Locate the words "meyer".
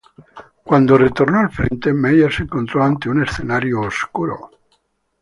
1.93-2.33